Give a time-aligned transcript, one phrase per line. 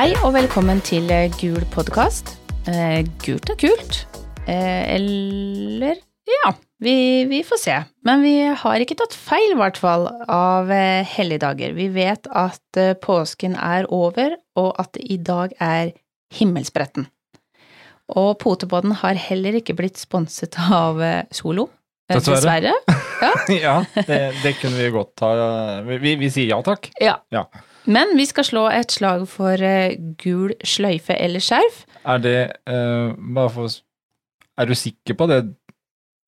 [0.00, 2.30] Hei og velkommen til eh, Gul podkast.
[2.72, 3.98] Eh, gult er kult.
[4.48, 6.94] Eh, eller ja, vi,
[7.28, 7.74] vi, får se.
[8.08, 8.32] Men vi
[8.62, 11.76] har ikke tatt feil, i hvert fall, av eh, helligdager.
[11.76, 15.92] Vi vet at eh, påsken er over, og at det i dag er
[16.32, 17.10] himmelspretten.
[18.16, 21.68] Og Potepodden har heller ikke blitt sponset av eh, Solo.
[22.08, 22.72] eh, Dessverre.
[23.20, 23.34] Ja.
[23.52, 25.34] ja, det, det kunne vi godt ha
[25.84, 26.88] Vi, vi, vi sier ja takk.
[27.04, 27.18] ja.
[27.28, 27.50] Ja.
[27.88, 31.84] Men vi skal slå et slag for eh, gul sløyfe eller skjerf.
[32.04, 32.36] Er det
[32.68, 33.68] uh, Bare for
[34.58, 35.42] Er du sikker på det?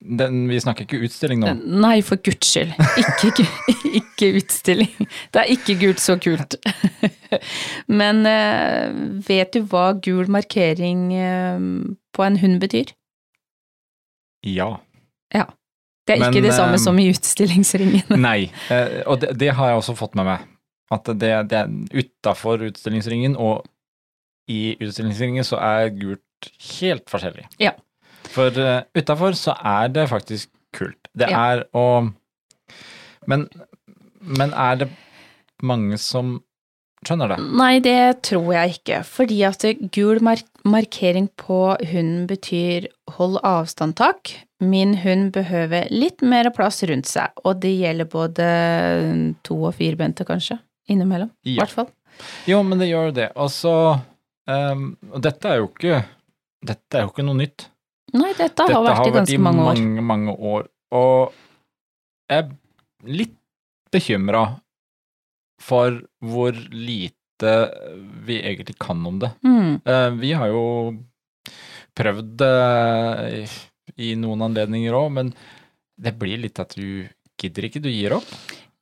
[0.02, 1.52] Den, vi snakker ikke utstilling nå.
[1.62, 2.72] Nei, for guds skyld.
[2.98, 3.44] Ikke,
[4.00, 4.94] ikke utstilling.
[5.30, 6.56] Det er ikke gult så kult.
[8.00, 8.90] Men uh,
[9.28, 11.68] vet du hva gul markering uh,
[12.16, 12.90] på en hund betyr?
[14.42, 14.72] Ja.
[15.30, 15.46] ja.
[16.08, 18.16] Det er Men, ikke det samme som i utstillingsringen.
[18.26, 18.50] Nei.
[19.06, 20.48] Og det, det har jeg også fått med meg.
[20.92, 23.64] At det, det er utafor utstillingsringen og
[24.50, 27.46] i utstillingsringen så er gult helt forskjellig.
[27.62, 27.72] Ja.
[28.32, 30.98] For uh, utafor så er det faktisk kult.
[31.16, 31.44] Det Ja.
[31.52, 31.86] er å
[33.30, 33.46] men,
[34.20, 34.88] men er det
[35.62, 36.40] mange som
[37.06, 37.36] skjønner det?
[37.58, 39.02] Nei, det tror jeg ikke.
[39.06, 44.34] Fordi at gul mark markering på hunden betyr hold avstand, takk.
[44.62, 48.48] Min hund behøver litt mer plass rundt seg, og det gjelder både
[49.46, 50.58] to- og firbente, kanskje.
[50.92, 51.64] Innimellom, i Ja.
[51.64, 51.90] hvert fall.
[52.46, 53.28] Jo, men det gjør jo det.
[53.40, 53.72] Altså
[54.46, 56.02] um, Og dette er jo ikke
[56.62, 57.64] Dette er jo ikke noe nytt.
[58.14, 59.78] Nei, dette Dette har vært i ganske mange år.
[59.80, 60.66] mange, mange år.
[60.92, 61.32] Og
[62.30, 62.50] jeg er
[63.08, 63.34] litt
[63.92, 64.42] bekymra
[65.62, 67.54] for hvor lite
[68.26, 69.32] vi egentlig kan om det.
[69.42, 69.80] Mm.
[69.88, 70.62] Uh, vi har jo
[71.98, 73.48] prøvd det
[73.98, 75.32] i noen anledninger òg, men
[76.02, 77.08] det blir litt at du
[77.42, 78.28] gidder ikke, du gir opp.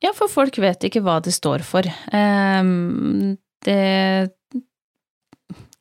[0.01, 1.85] Ja, for folk vet ikke hva det står for.
[2.15, 4.33] Ehm, det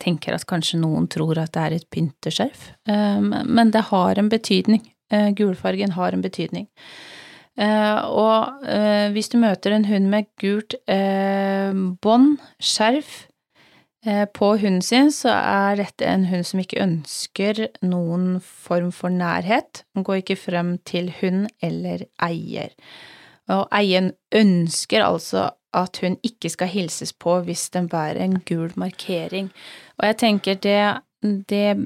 [0.01, 4.29] tenker at kanskje noen tror at det er et pynteskjerf, Ehm, men det har en
[4.29, 4.85] betydning.
[5.11, 6.69] Eh, gulfargen har en betydning.
[7.59, 10.77] Eh, og eh, hvis du møter en hund med gult
[12.01, 13.27] bånd, skjerf,
[14.33, 19.83] på hunden sin, så er dette en hund som ikke ønsker noen form for nærhet.
[19.93, 22.73] Går ikke frem til hund eller eier.
[23.51, 28.73] Og eieren ønsker altså at hun ikke skal hilses på hvis den bærer en gul
[28.81, 29.51] markering.
[30.01, 30.81] Og jeg tenker det,
[31.51, 31.77] det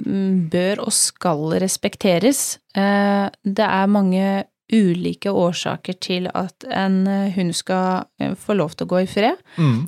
[0.53, 2.59] bør og skal respekteres.
[2.77, 7.05] Eh, Det er mange ulike årsaker til at en
[7.37, 9.37] hund skal eh, få lov til å gå i fred.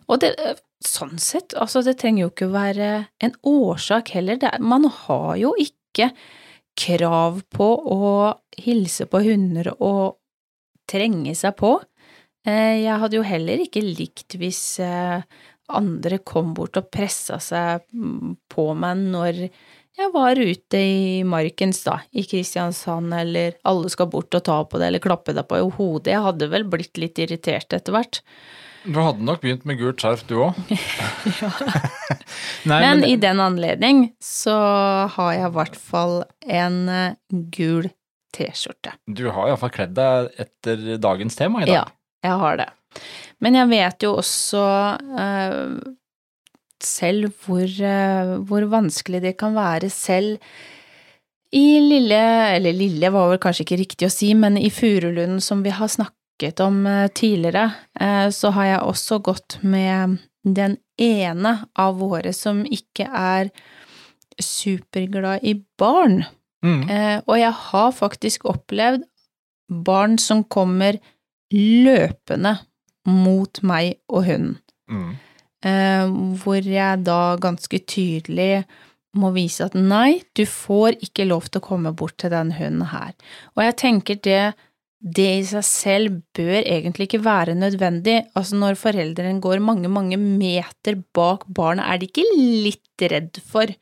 [0.09, 0.35] Og det,
[0.85, 2.91] sånn sett, altså det trenger jo ikke være
[3.25, 4.37] en årsak heller.
[4.45, 6.11] Er, man har jo ikke
[6.77, 10.19] krav på å hilse på hunder og
[10.91, 11.77] trenge seg på.
[12.47, 15.23] Eh, Jeg hadde jo heller ikke likt hvis eh,
[15.67, 19.41] andre kom bort og pressa seg mm, på meg når
[19.97, 24.77] jeg var ute i markens, da, i Kristiansand, eller alle skal bort og ta på
[24.77, 26.13] det eller klappe deg på i hodet.
[26.13, 28.21] Jeg hadde vel blitt litt irritert etter hvert.
[28.85, 30.61] Du hadde nok begynt med gult skjerf, du òg.
[32.69, 34.53] Nei, Men men, i den anledning så
[35.17, 36.83] har jeg i hvert fall en
[37.57, 37.89] gul gul
[38.35, 38.97] T-skjorte.
[39.07, 41.75] du har iallfall kledd deg etter dagens tema i dag.
[41.75, 41.85] Ja,
[42.27, 42.71] jeg har det.
[43.45, 44.63] Men jeg vet jo også
[44.97, 45.77] uh,
[46.83, 50.41] selv hvor, uh, hvor vanskelig det kan være selv
[51.57, 52.21] i lille,
[52.57, 55.89] eller lille var vel kanskje ikke riktig å si, men i Furulunden som vi har
[55.93, 57.71] snakket om uh, tidligere,
[58.35, 63.49] så har jeg også gått med den ene av våre som ikke er
[64.43, 66.25] superglad i barn.
[66.65, 66.83] Mm.
[66.89, 69.05] Eh, og jeg har faktisk opplevd
[69.69, 70.99] barn som kommer
[71.53, 72.57] løpende
[73.07, 74.59] mot meg og hunden.
[74.91, 75.15] Mm.
[75.67, 78.67] Eh, hvor jeg da ganske tydelig
[79.17, 82.87] må vise at nei, du får ikke lov til å komme bort til den hunden
[82.91, 83.15] her.
[83.57, 84.43] Og jeg tenker det,
[85.01, 88.21] det i seg selv bør egentlig ikke være nødvendig.
[88.37, 92.27] Altså når foreldrene går mange, mange meter bak barnet, er de ikke
[92.67, 93.73] litt redd for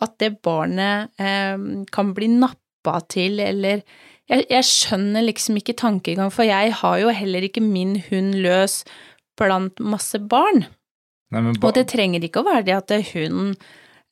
[0.00, 1.56] at det barnet eh,
[1.92, 3.82] kan bli nappa til, eller
[4.30, 8.82] jeg, jeg skjønner liksom ikke tankegang, for jeg har jo heller ikke min hund løs
[9.40, 10.66] blant masse barn.
[11.30, 13.52] Nei, men ba Og det trenger ikke å være det at hunden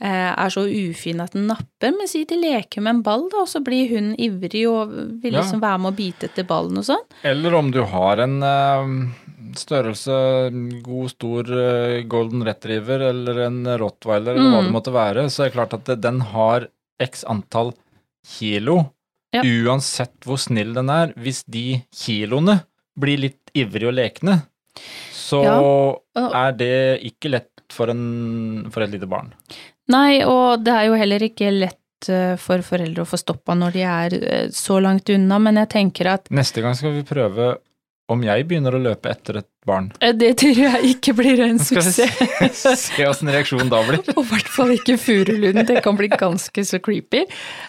[0.01, 3.43] eh, er så ufin at den napper, men si de leker med en ball, da,
[3.45, 4.93] og så blir hunden ivrig og
[5.23, 5.41] vil Ja.
[5.41, 7.07] liksom være med å bite etter ballen og sånn.
[7.27, 8.95] Eller om du har en eh,
[9.61, 10.17] størrelse,
[10.85, 14.69] god, stor eh, golden retriever eller en rottweiler eller hva Mm.
[14.71, 16.69] det måtte være, så er det klart at den har
[17.01, 17.73] x antall
[18.27, 18.93] kilo.
[19.35, 19.43] Ja.
[19.45, 22.63] Uansett hvor snill den er, hvis de kiloene
[22.99, 24.39] blir litt ivrige og lekne,
[25.13, 26.29] så Ja.
[26.49, 29.33] er det ikke lett for, en, for et lite barn.
[29.89, 33.73] Nei, og det er jo heller ikke lett eh, for foreldre å få stoppa når
[33.77, 37.59] de er eh, så langt unna, men jeg tenker at Neste gang skal vi prøve
[38.09, 39.91] om jeg begynner å løpe etter et barn.
[40.01, 42.57] eh, det tror jeg ikke blir en Skal vi suksess.
[42.63, 44.01] se, se åssen reaksjonen da blir.
[44.17, 47.25] Og i hvert fall ikke Furulund, det kan bli ganske så creepy.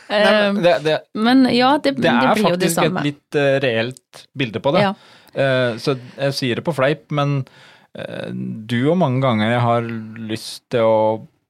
[0.10, 2.86] Nei, Eh, men det, det, Men ja, det, det det er blir jo det faktisk
[2.88, 4.86] et litt eh, reelt bilde på det.
[4.88, 4.94] Ja.
[5.34, 7.42] Eh, så jeg sier det på fleip, men
[7.94, 9.92] eh, du og mange ganger jeg har
[10.32, 10.98] lyst til å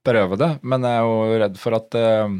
[0.04, 2.36] prøve det, men jeg er jo redd for at eh,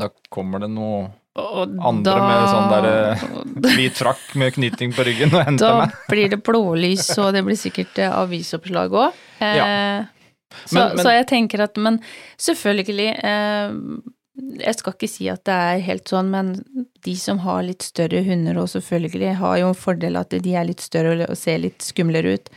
[0.00, 1.04] da kommer det noe
[1.36, 6.30] Og andre med sånn der hvit frakk med knyting på ryggen og henter Da blir
[6.32, 9.22] det blålys, og det blir sikkert eh, avisoppslag òg.
[9.40, 9.66] Eh, Ja.
[10.64, 11.98] så, så jeg tenker at Men
[12.40, 13.74] selvfølgelig eh,
[14.62, 16.54] Jeg skal ikke si at det er helt sånn, men
[17.04, 20.66] de som har litt større hunder, og selvfølgelig har jo en fordel at de er
[20.68, 22.50] litt større og ser litt skumlere ut,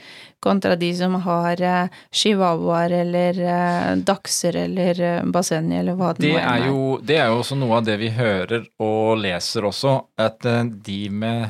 [0.43, 6.27] kontra de som har eh, chihuahuaer eller eh, dachser eller eh, basseng eller hva det
[6.27, 9.67] Det nå er, jo, det er jo også noe av det vi hører og leser
[9.69, 11.49] også, at eh, de med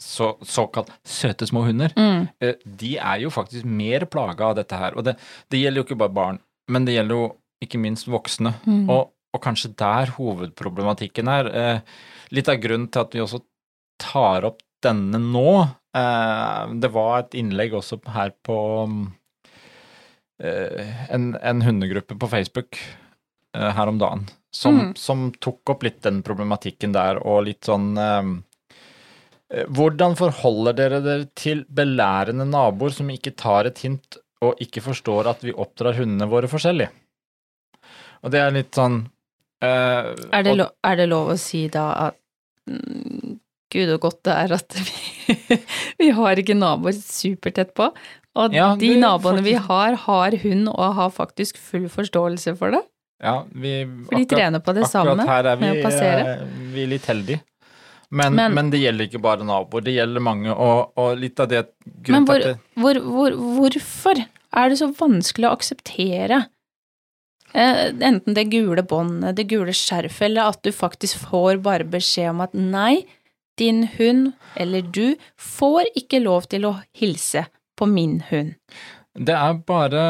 [0.00, 4.76] så, såkalt søte små hunder, Mm, eh, de er jo faktisk mer plaga av dette
[4.80, 4.96] her.
[4.96, 5.16] Og det,
[5.52, 6.38] det gjelder jo ikke bare barn,
[6.72, 7.26] men det gjelder jo
[7.60, 8.54] ikke minst voksne.
[8.64, 8.86] mm.
[8.88, 11.50] Og, og kanskje der hovedproblematikken er.
[11.54, 11.80] Eh,
[12.34, 13.42] litt av grunnen til at vi også
[14.00, 15.52] tar opp denne nå,
[15.92, 18.56] det var et innlegg også her på
[20.42, 22.78] eh, en, en hundegruppe på Facebook
[23.56, 24.94] eh, her om dagen, som, Mm.
[24.96, 28.30] som tok opp litt den problematikken der, og litt sånn eh,
[29.52, 34.80] eh, Hvordan forholder dere dere til belærende naboer som ikke tar et hint og ikke
[34.80, 36.88] forstår at vi oppdrar hundene våre forskjellig?
[38.22, 39.08] Og det er litt sånn
[39.60, 42.14] Uh, Er det, lov, er det lov å si da at
[42.64, 43.29] mm,
[43.72, 45.58] gud og godt det er at vi,
[46.00, 47.90] vi har ikke naboer supertett på,
[48.38, 52.76] og Ja, de naboene naboene vi har, har hund og har faktisk full forståelse for
[52.76, 52.82] det.
[53.20, 53.72] Ja, vi,
[54.08, 57.42] For de trener på det samme akkurat her er vi, eh, vi er litt heldige.
[58.10, 61.50] Men, Men- men, det gjelder ikke bare naboer, det gjelder mange, og, og litt av
[61.52, 61.66] det
[62.08, 66.40] Men hvor, det, hvor, hvor, hvorfor er det så vanskelig å akseptere
[67.54, 72.32] eh, enten det gule båndet, det gule skjerfet, eller at du faktisk får bare beskjed
[72.32, 73.04] om at nei,
[73.60, 77.44] din hund eller du får ikke lov til å hilse
[77.78, 78.56] på min hund.
[79.14, 80.04] det er bare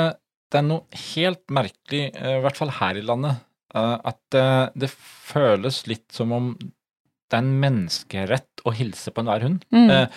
[0.51, 3.39] Det er noe helt merkelig, eh, i hvert fall her i landet,
[3.71, 9.23] eh, at eh, det føles litt som om det er en menneskerett å hilse på
[9.23, 9.61] enhver hund.
[9.71, 10.11] Mm.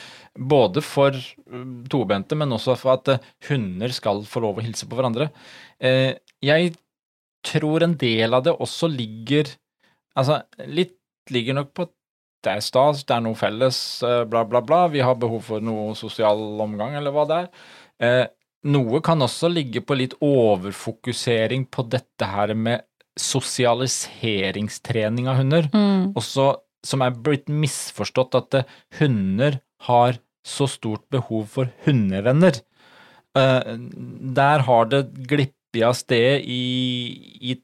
[0.49, 4.97] Både for mm, tobente, men også for at hunder skal få lov å hilse på
[4.97, 5.27] hverandre.
[5.77, 6.73] Jeg
[7.45, 9.53] tror en del av det også ligger
[10.17, 10.97] Altså, litt
[11.33, 11.93] ligger nok på at
[12.43, 14.81] det er stas, det er noe felles, eh, bla, bla, bla.
[14.91, 17.47] Vi har behov for noe sosial omgang, eller hva det er.
[18.03, 18.25] Eh,
[18.63, 22.79] Noe kan også ligge på litt overfokusering på dette her med
[23.19, 26.13] sosialiseringstrening av hunder Mm.
[26.15, 28.65] også som er blitt misforstått at det,
[28.99, 30.13] hunder har
[30.45, 32.61] så stort behov for hundevenner.
[33.35, 33.77] Eh,
[34.35, 37.55] der har det glippet av sted i, i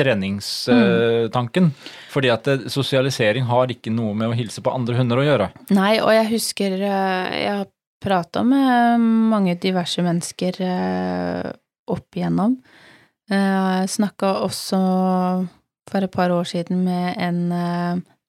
[0.00, 1.70] treningstanken.
[2.10, 5.50] Fordi at eh, sosialisering har ikke noe med å hilse på andre hunder å gjøre.
[5.76, 7.68] Nei, og jeg husker eh, jeg har
[8.00, 11.50] prata med mange diverse mennesker eh,
[11.90, 12.58] opp igjennom.
[13.30, 14.78] Jeg snakka også
[15.90, 17.52] for et par år siden med en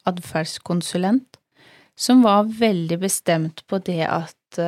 [0.05, 1.39] atferdskonsulent
[1.97, 4.59] som var veldig bestemt på det at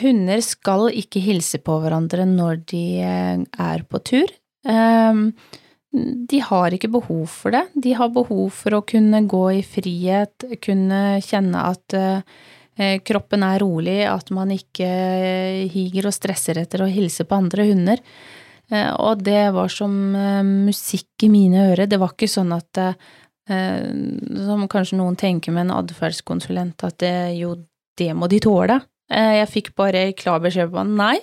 [0.00, 4.32] hunder skal ikke hilse på hverandre når de er på tur.
[5.92, 7.66] De har ikke behov for det.
[7.76, 13.60] De har behov for å kunne gå i frihet, kunne kjenne at eh, kroppen er
[13.60, 18.00] rolig, at man ikke eh, higer og stresser etter å hilse på andre hunder.
[18.72, 19.92] Eh, og det var som
[20.64, 21.84] musikk i mine ører.
[21.90, 22.86] Det var ikke sånn at
[23.52, 27.56] Som kanskje noen tenker med en atferdskonsulent, at det, jo,
[27.98, 28.76] det må de tåle.
[29.10, 31.18] Jeg fikk bare klar beskjed på nei,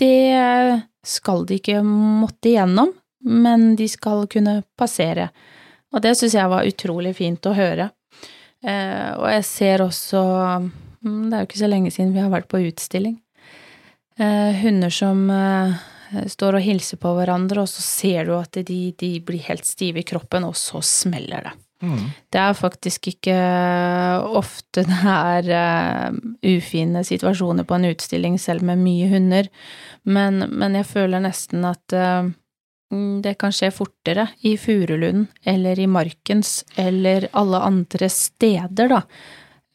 [0.00, 2.94] det skal de ikke måtte igjennom
[3.24, 5.28] men de skal kunne passere.
[5.94, 7.90] Og det syns jeg var utrolig fint å høre.
[8.64, 10.20] Eh, og jeg ser også
[10.98, 13.20] mm, Det er jo ikke så lenge siden vi har vært på utstilling.
[14.18, 15.78] Eh, hunder som eh,
[16.26, 20.02] står og hilser på hverandre, og så ser du at de, de blir helt stive
[20.02, 21.54] i kroppen, og så smeller det.
[21.78, 23.34] Det er faktisk ikke
[24.34, 25.50] ofte det er
[26.10, 29.46] uh, ufine situasjoner på en utstilling, selv med mye hunder,
[30.02, 32.26] men, men jeg føler nesten at uh,
[33.22, 39.02] det kan skje fortere i Furulunden eller i Markens eller alle andre steder, da.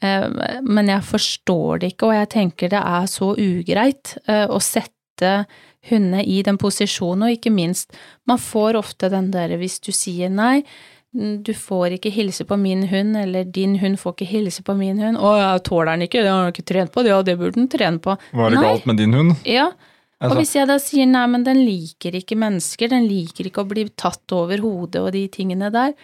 [0.02, 0.26] Eh,
[0.62, 5.46] Men jeg forstår det ikke, og jeg tenker det er så ugreit eh, å sette
[5.90, 7.92] hundene i den posisjonen, og ikke minst,
[8.26, 10.64] man får ofte den derre hvis du sier nei,
[11.14, 14.98] du får ikke hilse på min hund, eller din hund får ikke hilse på min
[14.98, 15.14] hund.
[15.20, 17.68] Å, jeg tåler den ikke, det har han ikke trent på, ja, det burde den
[17.70, 18.16] trene på.
[18.34, 18.64] Hva er det Nei.
[18.72, 19.36] galt med din hund?
[19.46, 19.68] Ja,
[20.20, 23.64] og Altså, hvis jeg da sier nei, men den liker ikke mennesker, den liker ikke
[23.64, 25.96] å bli tatt over hodet og de tingene der,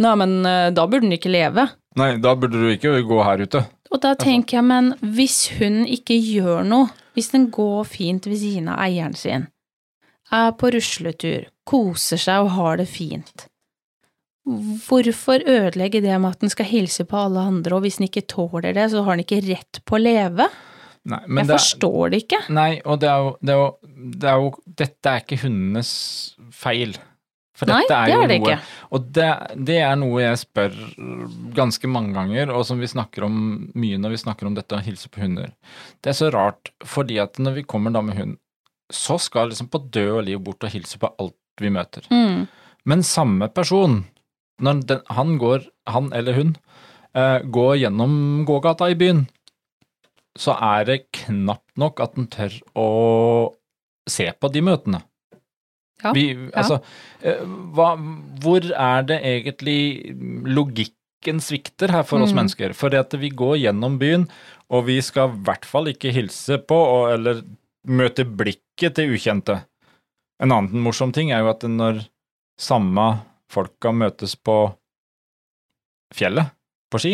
[0.00, 1.68] nei, men eh, da burde den ikke leve.
[1.98, 3.62] nei, da burde du ikke gå her ute.
[3.92, 8.40] Og da tenker jeg, men hvis hun ikke gjør noe, hvis den går fint ved
[8.40, 9.46] siden av eieren sin,
[10.30, 13.46] er på rusletur, koser seg og har det fint,
[14.88, 18.26] hvorfor ødelegge det med at den skal hilse på alle andre, og hvis den ikke
[18.28, 20.48] tåler det, så har den ikke rett på å leve?
[21.08, 22.40] Nei, men Jeg det er- forstår det ikke.
[22.52, 23.68] Nei, og det er, jo, det, er jo,
[24.22, 24.48] det er jo
[24.82, 25.92] Dette er ikke hundenes
[26.52, 26.96] feil.
[27.58, 28.58] For Nei, dette er det er det noe, ikke.
[28.94, 29.28] Og det,
[29.66, 30.76] det er noe jeg spør
[31.56, 33.38] ganske mange ganger, og som vi snakker om
[33.74, 35.50] mye når vi snakker om dette å hilse på hunder.
[36.04, 38.36] Det er så rart, fordi at når vi kommer da med hund,
[38.94, 42.06] så skal liksom på død og liv bort og hilse på alt vi møter.
[42.14, 42.46] Mm.
[42.88, 44.04] Men samme person,
[44.62, 46.54] når den, han går, han eller hun,
[47.14, 48.14] eh, går gjennom
[48.48, 49.26] gågata i byen,
[50.36, 52.88] så er det knapt nok at den tør å
[54.08, 55.02] se på de møtene.
[56.02, 56.78] Ja, Vi, altså,
[57.24, 57.32] ja.
[57.74, 57.88] hva,
[58.42, 60.14] hvor er det egentlig
[60.46, 62.36] logikken svikter her for oss Mm.
[62.42, 62.74] mennesker?
[62.78, 64.28] For det at vi går gjennom byen,
[64.70, 67.42] og vi skal i hvert fall ikke hilse på og, eller
[67.88, 69.64] møte blikket til ukjente.
[70.40, 72.04] En annen morsom ting er jo at når
[72.60, 73.08] samme
[73.50, 74.70] folka møtes på
[76.14, 76.52] fjellet,
[76.92, 77.12] på ski,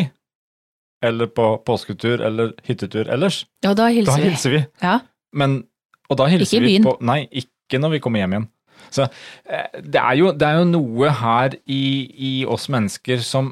[1.04, 4.28] eller på påsketur eller hyttetur ellers, Ja, da da hilser vi.
[4.30, 4.60] hilser vi.
[4.82, 4.98] Ja.
[5.34, 5.58] Men,
[6.08, 8.48] og da hilser Ikke i vi på Nei, ikke når vi kommer hjem igjen.
[8.94, 9.06] Så
[9.48, 11.82] eh, det er jo, det er jo noe her i,
[12.14, 13.48] i oss mennesker som,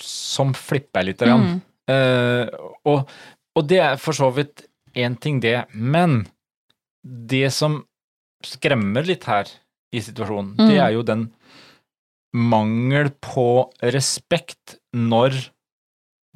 [0.00, 1.20] som flipper litt.
[1.22, 1.60] Mm.
[1.86, 2.48] Uh,
[2.88, 3.12] og,
[3.54, 4.64] og det er for så vidt
[4.96, 5.60] én ting, det.
[5.74, 6.24] Men
[7.06, 7.82] det som
[8.46, 9.46] skremmer litt her
[9.94, 10.68] i situasjonen, Mm.
[10.72, 11.28] det er jo den
[12.36, 13.46] mangel på
[13.94, 15.36] respekt når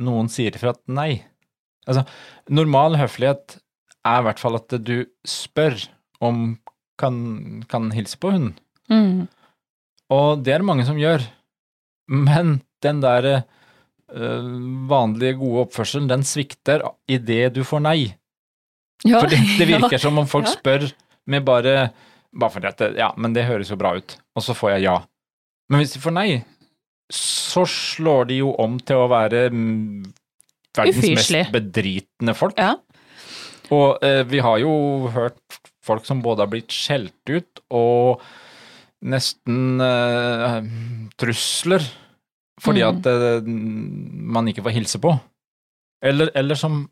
[0.00, 1.22] noen sier ifra at nei.
[1.88, 2.04] Altså,
[2.52, 3.58] normal høflighet
[4.06, 5.76] er i hvert fall at du spør
[6.24, 6.54] om
[7.00, 7.16] kan,
[7.70, 8.54] kan hilse på hunden.
[8.92, 9.28] Mm.
[10.12, 11.24] Og det er det mange som gjør.
[12.10, 14.48] Men den der øh,
[14.90, 17.98] vanlige, gode oppførselen, den svikter idet du får nei.
[19.06, 19.20] Ja.
[19.22, 20.02] For det, det virker ja.
[20.02, 20.56] som om folk Ja.
[20.58, 20.90] spør
[21.30, 21.90] med bare
[22.30, 24.12] Bare fordi at det, Ja, men det høres jo bra ut.
[24.38, 25.00] Og så får jeg ja.
[25.70, 26.28] Men hvis de får nei,
[27.14, 30.04] så slår de jo om til å være mm,
[30.78, 31.42] verdens Ufyselig.
[31.46, 32.58] mest bedritne folk.
[32.60, 32.76] Ja.
[33.74, 34.72] Og eh, vi har jo
[35.14, 38.22] hørt folk som både har blitt skjelt ut og
[39.00, 40.60] nesten eh,
[41.18, 41.84] trusler
[42.60, 42.98] fordi Mm.
[42.98, 43.46] at eh,
[44.36, 45.14] man ikke får hilse på.
[46.04, 46.82] Eller, eller som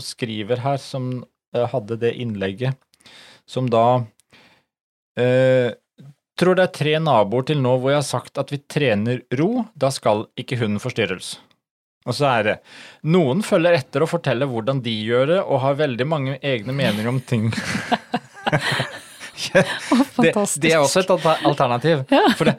[0.00, 1.10] skriver her, som
[1.54, 2.78] eh, hadde det innlegget,
[3.48, 4.06] som da
[5.20, 5.72] eh,
[6.38, 9.64] Tror det er tre naboer til nå hvor jeg har sagt at vi trener ro,
[9.74, 11.36] da skal ikke hunden forstyrres.
[12.08, 12.54] Og så er det
[13.10, 17.10] Noen følger etter og forteller hvordan de gjør det, og har veldig mange egne meninger
[17.10, 17.50] om ting.
[19.38, 21.10] Det, det er også et
[21.46, 22.00] alternativ.
[22.34, 22.56] For det,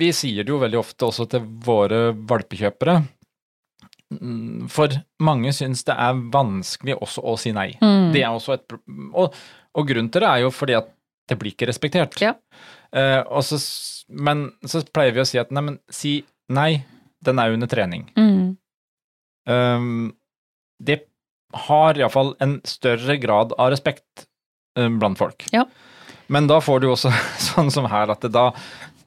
[0.00, 2.96] vi sier det jo veldig ofte også til våre valpekjøpere.
[4.18, 4.92] Mm, For
[5.24, 7.70] mange syns det er vanskelig også å si nei.
[7.78, 8.10] Mm.
[8.14, 9.38] Det er også et og,
[9.74, 10.90] og grunnen til det er jo fordi at
[11.30, 12.18] det blir ikke respektert.
[12.20, 12.34] Ja.
[12.94, 13.58] Og så,
[14.08, 16.18] men så pleier vi å si at nei, men si
[16.54, 16.84] nei,
[17.24, 18.04] den er under trening.
[18.16, 18.56] Mm.
[19.48, 20.12] Um,
[20.82, 21.00] det
[21.68, 24.26] har iallfall en større grad av respekt
[24.78, 25.46] um, blant folk.
[25.54, 25.64] Ja.
[26.32, 27.12] Men da får du også
[27.50, 28.48] sånn som her, at det da,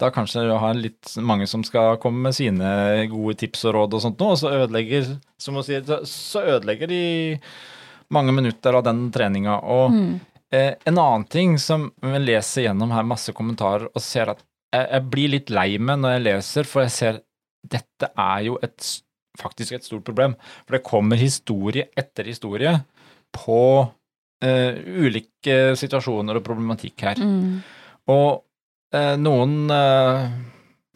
[0.01, 2.70] da kanskje du har litt mange som skal komme med sine
[3.12, 6.44] gode tips og råd og sånt noe, og så ødelegger, som hun sier, så- så
[6.58, 7.01] ødelegger de
[8.13, 9.60] mange minutter av den treninga.
[9.63, 10.20] Og Mm.
[10.54, 14.86] Eh, en annen ting som jeg leser gjennom her masse kommentarer og ser at jeg,
[14.86, 17.22] jeg blir litt lei meg når jeg leser, for jeg ser
[17.68, 18.89] dette er jo et,
[19.39, 20.36] faktisk et stort problem.
[20.66, 22.74] For det kommer historie etter historie
[23.36, 23.62] på
[24.46, 27.22] eh, ulike situasjoner og problematikk her.
[27.22, 27.58] Mm.
[28.13, 28.30] Og
[28.96, 30.27] eh, noen eh,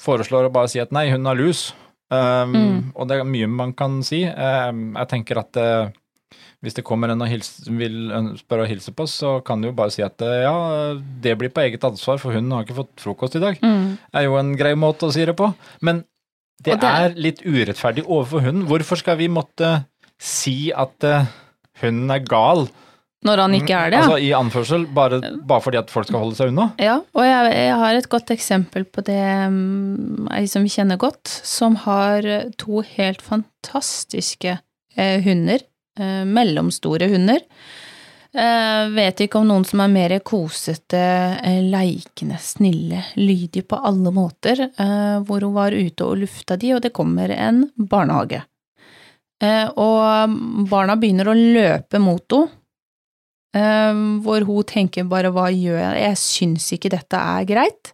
[0.01, 1.69] foreslår å bare si at nei, hun har lus.
[2.11, 2.79] Um, Mm.
[2.91, 4.25] Og det er mye man kan si.
[4.27, 5.91] Um, jeg tenker at eh,
[6.61, 9.69] hvis det kommer en og hils, vil spørre å hilse på oss, så kan du
[9.69, 10.55] jo bare si at eh, ja,
[11.23, 13.57] det blir på eget ansvar, for hun har ikke fått frokost i dag.
[13.65, 13.97] Mm.
[14.13, 15.49] er jo en grei måte å si det på.
[15.81, 16.03] Men
[16.61, 18.67] det, det er- litt urettferdig overfor hunden.
[18.69, 19.73] Hvorfor skal vi måtte
[20.21, 21.25] si at eh,
[21.81, 22.67] hunden er gal?
[23.25, 23.97] Når han ikke er det.
[24.01, 26.71] Altså i anførsel, bare, bare fordi at folk skal holde seg unna?
[26.81, 29.19] Ja, og jeg, jeg har et godt eksempel på det,
[29.53, 32.25] mm, ei som vi kjenner godt, som har
[32.57, 34.55] to helt fantastiske
[34.97, 35.61] eh, hunder.
[35.99, 37.41] Eh, mellomstore hunder.
[38.33, 41.01] Eh, vet ikke om noen som er mer kosete,
[41.43, 46.73] eh, leikende, snille, lydige på alle måter, eh, hvor hun var ute og lufta de,
[46.75, 48.43] og det kommer en barnehage.
[49.43, 52.57] Eh, og barna begynner å løpe mot henne,
[54.23, 57.91] hvor hun tenker bare hva gjør jeg, jeg syns ikke dette er greit,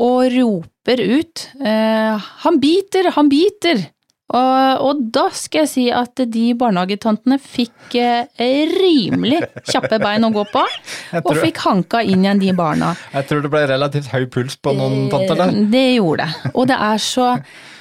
[0.00, 3.84] og roper ut han biter, han biter!
[4.30, 10.30] Og, og da skal jeg si at de barnehagetantene fikk eh, rimelig kjappe bein å
[10.34, 10.62] gå på,
[11.24, 12.92] og fikk hanka inn igjen de barna.
[13.14, 15.58] jeg tror det ble relativt høy puls på noen tanter der.
[15.72, 16.54] Det gjorde det.
[16.54, 17.34] Og det er så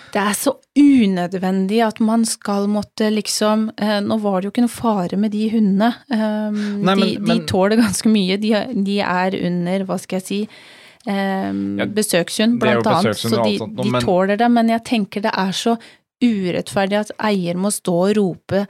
[0.10, 4.64] det er så unødvendig at man skal måtte liksom eh, Nå var det jo ikke
[4.66, 5.92] noe fare med de hundene.
[6.10, 8.40] Eh, Nei, men- de, de tåler ganske mye.
[8.42, 8.54] De,
[8.90, 10.40] de er under, hva skal jeg si,
[11.06, 13.22] um, Ja, besøkshund, blant annet.
[13.22, 15.78] Så de, de tåler det, men jeg tenker det er så
[16.24, 18.66] urettferdig at eier må stå og rope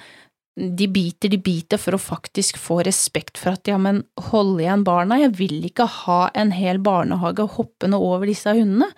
[0.59, 4.83] de biter, de biter, for å faktisk få respekt for at ja, men hold igjen
[4.87, 8.89] barna, jeg vil ikke ha en hel barnehage hoppende over disse hundene.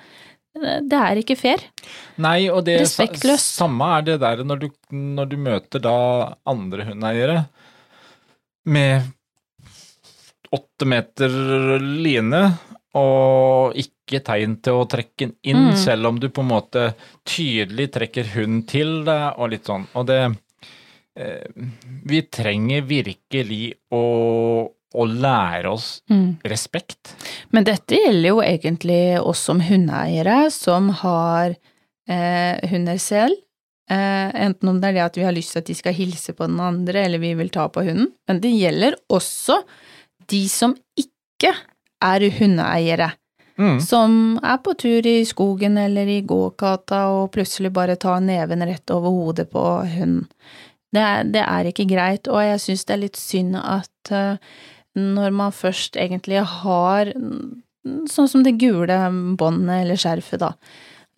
[0.52, 1.62] Det er ikke fair.
[2.20, 3.54] Nei, og det Respektløst.
[3.62, 5.98] samme er det der når du, når du møter da
[6.50, 7.38] andre hundeeiere
[8.68, 9.08] med
[10.52, 11.32] åtte meter
[11.80, 12.42] line
[13.00, 15.76] og ikke tegn til å trekke den inn, Mm.
[15.78, 16.94] selv om du på en måte
[17.26, 19.88] tydelig trekker hunden til deg og litt sånn.
[19.96, 20.36] Og det
[21.16, 21.48] eh,
[22.06, 26.02] Vi trenger virkelig å, å lære oss
[26.44, 27.16] respekt.
[27.52, 31.56] Men dette gjelder jo egentlig oss som hundeeiere som har
[32.08, 33.36] eh, hunder selv.
[33.90, 36.34] Eh, enten om det er det at vi har lyst til at de skal hilse
[36.34, 38.12] på den andre, eller vi vil ta på hunden.
[38.28, 39.62] Men det gjelder også
[40.32, 41.52] de som ikke
[42.02, 43.12] er hundeeiere.
[43.62, 43.78] Mm.
[43.84, 48.94] Som er på tur i skogen eller i gågata og plutselig bare tar neven rett
[48.94, 50.26] over hodet på hunden.
[50.92, 54.40] Det det er ikke greit, og jeg syns det er litt synd at eh,
[54.98, 57.62] når man først egentlig har mm,
[58.12, 58.98] sånn som det gule
[59.40, 60.52] båndet eller skjerfet, da,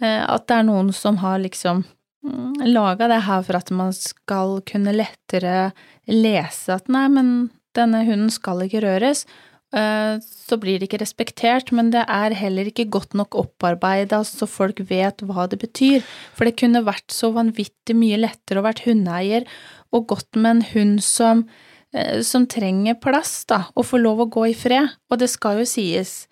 [0.03, 1.81] eh, at det er noen som har liksom
[2.25, 5.71] mm, laga det her for at man skal kunne lettere
[6.05, 7.33] lese at nei, men
[7.73, 9.25] denne hunden skal ikke røres,
[9.73, 14.83] så blir det ikke respektert, men det er heller ikke godt nok opparbeida så folk
[14.85, 16.03] vet hva det betyr.
[16.37, 19.47] For det kunne vært så vanvittig mye lettere å vært hundeeier
[19.93, 21.45] og gått med en hund som,
[21.93, 24.93] eh, som trenger plass, da, og få lov å gå i fred.
[25.09, 26.27] Og det skal jo sies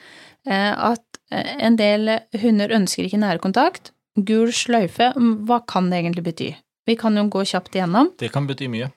[0.45, 3.93] eh, at eh, en del hunder ønsker ikke nærkontakt.
[4.17, 6.51] Gul sløyfe, mm, hva kan det egentlig bety?
[6.89, 8.11] Vi kan jo gå kjapt igjennom.
[8.19, 8.91] Det kan bety mye.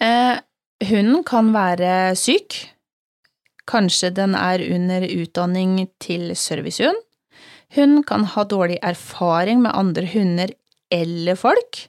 [0.00, 0.38] Eh,
[0.88, 2.73] hunden kan være syk.
[3.70, 6.98] Kanskje den er under utdanning til servicehund.
[7.74, 10.52] Hun kan ha dårlig erfaring med andre hunder
[10.92, 11.86] eller folk.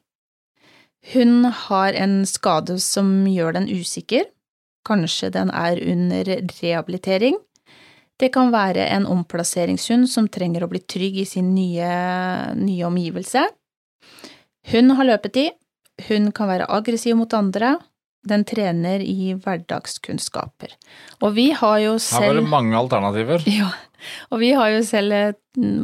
[1.13, 4.25] Hun har en skade som gjør den usikker.
[4.85, 7.37] Kanskje den er under rehabilitering.
[8.19, 11.89] Det kan være en omplasseringshund som trenger å bli trygg i sin nye,
[12.55, 13.43] nye omgivelse.
[14.71, 15.51] Hun har løpetid.
[16.07, 17.75] Hun kan være aggressiv mot andre.
[18.25, 20.71] Den trener i hverdagskunnskaper.
[21.21, 23.43] Og vi har jo Her var selv det mange alternativer.
[23.59, 23.69] ja,
[24.31, 25.33] og vi har jo selv eh,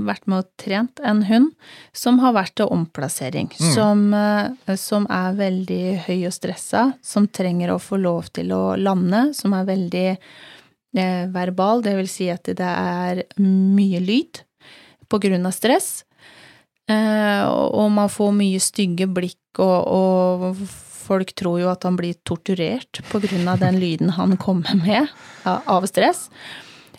[0.06, 1.52] vært med og trent en hund
[1.94, 3.74] som har vært til omplassering, Mm.
[3.74, 8.76] som, eh, som er veldig høy og stressa, som trenger å få lov til å
[8.78, 10.08] lande, som er veldig
[10.98, 14.42] eh, verbal, det vil si at det er mye lyd
[15.08, 16.04] på grunn av stress,
[16.90, 20.58] eh, og man får mye stygge blikk, og, og
[21.02, 25.08] folk tror jo at han blir torturert av den lyden han kommer med
[25.46, 26.28] av stress.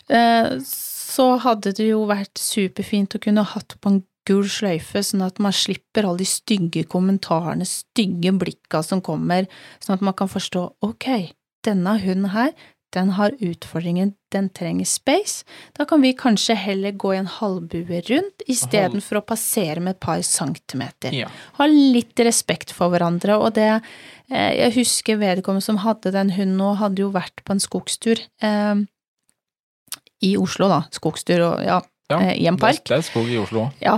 [0.07, 5.23] Eh, så hadde det jo vært superfint å kunne hatt på en gul sløyfe, sånn
[5.25, 9.49] at man slipper alle de stygge kommentarene, stygge blikka som kommer,
[9.83, 11.09] sånn at man kan forstå ok,
[11.67, 12.53] denne hunden her,
[12.93, 15.43] den har utfordringen, den trenger space.
[15.77, 20.01] Da kan vi kanskje heller gå i en halvbue rundt, istedenfor å passere med et
[20.03, 21.27] par centimeter Ja.
[21.59, 23.69] ha litt respekt for hverandre, og det
[24.31, 28.21] eh, Jeg husker vedkommende som hadde den hunden nå, hadde jo vært på en skogstur
[28.41, 28.75] eh,
[30.23, 30.83] i Oslo, da.
[30.95, 32.83] Skogstur og ja, Ja, eh, i en park.
[32.87, 33.77] Det er skog i Oslo òg.
[33.83, 33.97] Ja,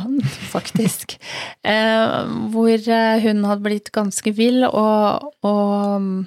[0.51, 1.17] faktisk.
[1.65, 6.25] Eh, hvor eh, hun hadde blitt ganske vill, og, og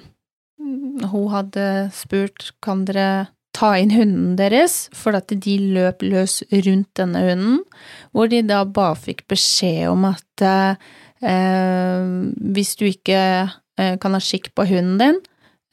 [0.59, 6.89] hun hadde spurt kan dere ta inn hunden deres, for at de løp løs rundt
[6.99, 7.61] denne hunden,
[8.15, 12.03] hvor de da bare fikk beskjed om at eh,
[12.55, 15.21] hvis du ikke eh, kan ha skikk på hunden din,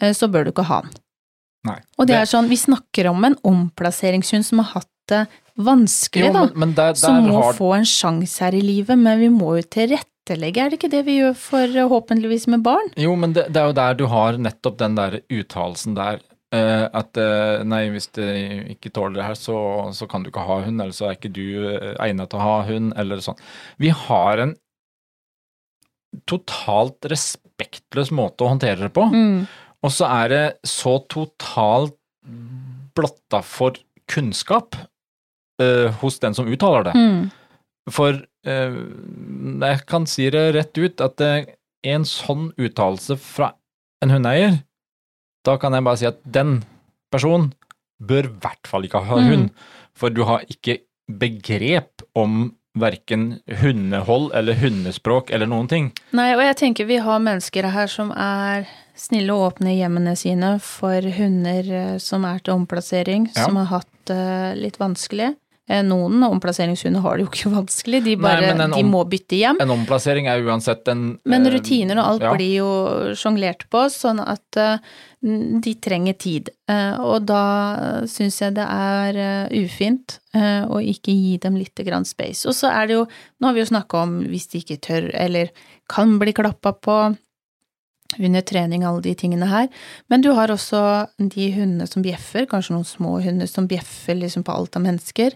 [0.03, 0.96] eh, så bør du ikke ha den.
[1.66, 1.81] Nei.
[1.99, 5.27] Og det er sånn, vi snakker om en omplasseringshund som har hatt det
[5.62, 8.99] vanskelig, Jo, da men, men der, som må har få en sjanse her i livet,
[8.99, 12.89] men vi må jo tilrettelegge tilrettelegge, er det ikke det vi gjør forhåpentligvis med barn?
[12.99, 16.21] Jo, men det, det er jo der du har nettopp den der uttalelsen der.
[16.55, 19.57] Uh, at uh, nei, hvis du ikke tåler det her, så,
[19.93, 22.45] så kan du ikke ha hund, eller så er ikke du eh, egnet til å
[22.45, 23.39] ha hund, eller sånn.
[23.83, 24.55] Vi har en
[26.31, 29.47] totalt respektløs måte å håndtere det på, Mm.
[29.83, 31.99] og så er det så totalt
[32.97, 33.77] blotta for
[34.09, 34.79] kunnskap
[35.61, 36.95] uh, hos den som uttaler det.
[36.95, 37.27] Mm.
[37.90, 38.77] For eh,
[39.62, 41.44] jeg kan si det rett ut at eh,
[41.87, 43.53] en sånn uttalelse fra
[44.03, 44.59] en hundeeier,
[45.46, 46.59] da kan jeg bare si at den
[47.14, 47.53] personen
[48.03, 49.29] bør i hvert fall ikke ha Mm.
[49.31, 49.51] hund,
[49.94, 55.87] for du har ikke begrep om verken hundehold eller hundespråk eller noen ting.
[56.12, 60.12] Nei, og jeg tenker vi har mennesker her som er snille og åpne i hjemmene
[60.18, 63.46] sine for hunder eh, som er til omplassering, Ja.
[63.46, 65.37] som har hatt eh, litt vanskelig.
[65.67, 69.59] Eh, Noen omplasseringshunder har det jo ikke vanskelig, de, bare, Nei, de må bytte hjem.
[69.65, 72.35] En omplassering er uansett en Men eh, rutiner og alt ja.
[72.37, 72.71] blir jo
[73.19, 74.79] sjonglert på, sånn at eh,
[75.27, 76.53] de trenger tid.
[77.03, 82.45] Og da syns jeg det er ufint å ikke gi dem litt grann space.
[82.47, 83.07] Og så er det jo,
[83.41, 85.51] nå har vi jo snakka om hvis de ikke tør eller
[85.91, 86.99] kan bli klappa på
[88.19, 89.69] under trening, alle de tingene her.
[90.09, 90.81] Men du har også
[91.19, 95.35] de hundene som bjeffer, kanskje noen små hunder som bjeffer liksom på alt av mennesker.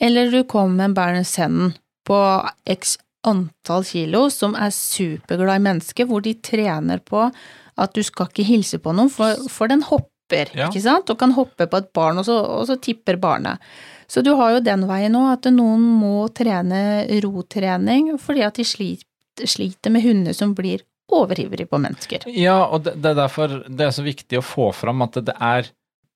[0.00, 1.74] Eller du kommer med en Berner Sennen
[2.08, 2.18] på
[2.66, 7.28] x antall kilo som er superglad i mennesker, hvor de trener på
[7.78, 10.08] at du skal ikke hilse på noen, for, for den hopper,
[10.56, 10.68] Ja.
[10.70, 11.10] ikke sant?
[11.12, 13.60] Og kan hoppe på et barn, og så, og så tipper barnet.
[14.08, 18.64] Så du har jo den veien nå, at noen må trene rotrening fordi at de
[18.66, 20.82] sliter, sliter med hunder som blir
[21.18, 22.26] overivrige på mennesker.
[22.32, 25.34] Ja, og det, det er derfor det er så viktig å få fram at det
[25.38, 25.68] er,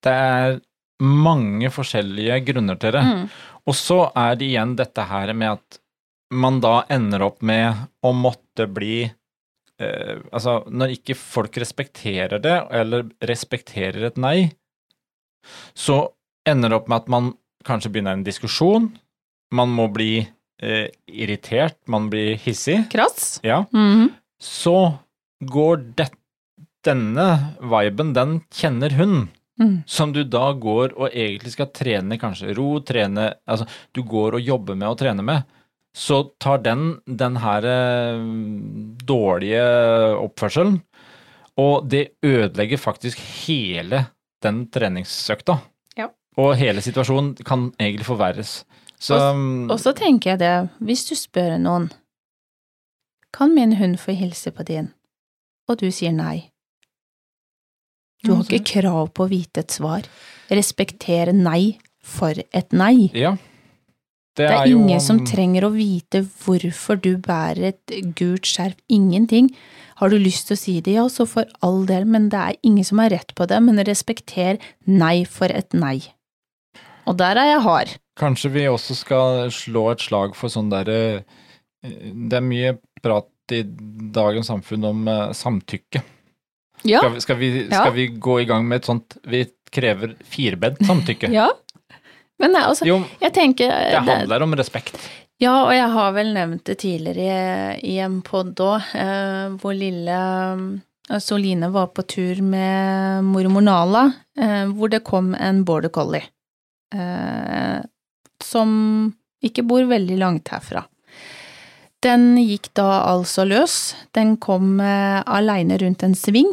[0.07, 0.59] det er
[1.03, 3.03] mange forskjellige grunner til det.
[3.05, 3.27] Mm.
[3.69, 5.81] Og så er det igjen dette her med at
[6.35, 12.57] man da ender opp med å måtte bli eh, Altså, når ikke folk respekterer det,
[12.75, 14.39] eller respekterer et nei,
[15.77, 16.01] så
[16.49, 17.29] ender det opp med at man
[17.67, 18.89] kanskje begynner en diskusjon,
[19.55, 20.13] man må bli
[20.63, 23.37] eh, irritert, man blir hissig, Krass.
[23.47, 24.09] ja, Mhm.
[24.43, 24.99] Så
[25.41, 26.11] går det,
[26.87, 29.85] denne viben, den kjenner hun Mm.
[29.89, 33.65] som du da går og egentlig skal trene kanskje ro, trene Altså,
[33.97, 35.47] du går og jobber med å trene med,
[35.97, 38.21] så tar den den her eh,
[39.09, 39.63] dårlige
[40.21, 40.83] oppførselen,
[41.57, 44.05] og det ødelegger faktisk hele
[44.45, 45.57] den treningsøkta.
[45.97, 46.11] Ja.
[46.37, 48.59] Og hele situasjonen kan egentlig forverres.
[49.01, 51.89] Så og, Og så tenker jeg det, hvis du spør noen,
[53.37, 54.93] kan min hund få hilse på din,
[55.69, 56.49] og du sier nei.
[58.25, 60.07] Du har ikke krav på å vite et svar.
[60.49, 63.11] Respektere nei for et nei.
[63.15, 63.37] Ja.
[64.37, 68.77] Det er ingen som trenger å vite hvorfor du bærer et gult skjerf.
[68.93, 69.49] Ingenting.
[69.97, 72.59] Har du lyst til å si det, ja, så for all del, men det er
[72.67, 73.63] ingen som har rett på det.
[73.65, 76.03] Men respekter nei for et nei.
[77.09, 77.97] Og der er jeg hard.
[78.21, 81.25] Kanskje vi også skal slå et slag for sånn derre
[81.85, 83.63] Det er mye prat i
[84.17, 86.03] dagens samfunn om eh, samtykke.
[86.87, 87.01] Ja.
[87.01, 87.91] Skal, vi, skal, vi, Ja.
[87.91, 91.31] vi gå i gang med et sånt Vi krever firbed samtykke.
[91.41, 91.49] ja.
[92.39, 94.99] Men nei, altså, Jo, jeg tenker det handler om respekt.
[95.41, 99.77] Ja, og jeg har vel nevnt det tidligere i, i en pod òg, eh, hvor
[99.77, 100.19] lille
[101.11, 104.05] eh, Soline var på tur med mormor Nala,
[104.39, 106.25] eh, hvor det kom en border collie.
[106.95, 107.81] Eh,
[108.45, 108.71] som
[109.45, 110.87] ikke bor veldig langt herfra.
[112.05, 113.95] Den gikk da altså løs.
[114.15, 116.53] Den kom eh, aleine rundt en sving,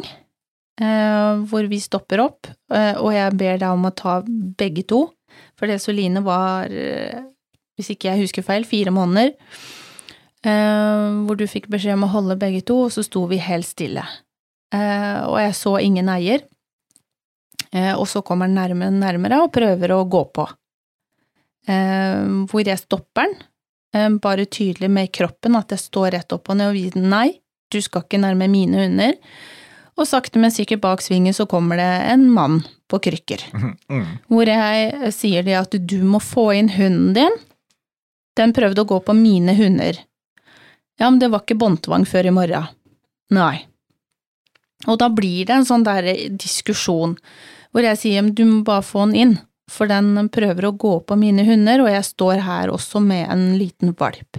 [0.80, 5.10] eh, hvor vi stopper opp, eh, og jeg ber deg om å ta begge to.
[5.56, 7.20] for det Soline var, eh,
[7.76, 9.34] hvis ikke jeg husker feil, fire måneder.
[10.44, 13.64] eh, hvor du fikk beskjed om å holde begge to, og så sto vi helt
[13.64, 14.02] stille.
[14.72, 16.42] Eh, og jeg så ingen eier.
[17.72, 20.48] Eh, og så kommer den nærmere og nærmere og prøver å gå på.
[21.66, 23.34] Hvor jeg stopper den,
[24.22, 27.28] bare tydelig med kroppen at jeg står rett opp og ned og viser den nei,
[27.70, 29.14] du skal ikke nærme mine hunder.
[29.94, 33.44] Og sakte, men sikkert bak svingen så kommer det en mann på krykker
[33.88, 34.06] Mm.
[34.28, 37.36] hvor jeg sier det at du må få inn hunden din.
[38.36, 40.00] Den prøvde å gå på mine hunder.
[40.98, 42.66] Ja, men det var ikke båndtvang før i morgen.
[43.30, 43.64] Nei.
[44.86, 46.02] Og da blir det en sånn der
[46.34, 47.16] diskusjon
[47.74, 49.38] hvor jeg sier men du må bare få den inn.
[49.70, 53.44] For den prøver å gå på mine hunder, og jeg står her også med en
[53.56, 54.36] liten valp.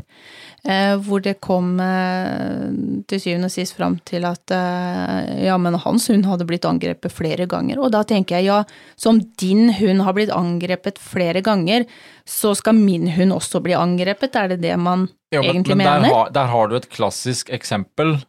[0.66, 2.68] Eh, hvor det kom eh,
[3.10, 7.14] til syvende og sist fram til at eh, ja, men hans hund hadde blitt angrepet
[7.14, 7.82] flere ganger.
[7.82, 8.60] Og da tenker jeg ja,
[9.02, 11.88] som din hund har blitt angrepet flere ganger,
[12.26, 14.38] så skal min hund også bli angrepet.
[14.38, 16.16] Er det det man Jo, men, egentlig men der, mener?
[16.20, 18.20] har, der har du et klassisk eksempel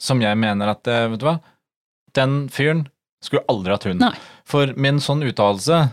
[0.00, 1.38] som jeg mener at eh, Vet du hva?
[2.16, 2.86] Den fyren
[3.24, 4.00] skulle aldri hatt hund.
[4.02, 4.14] Nei.
[4.48, 5.84] For min sånn uttalelse,